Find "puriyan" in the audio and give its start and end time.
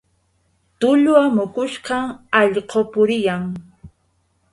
2.91-3.43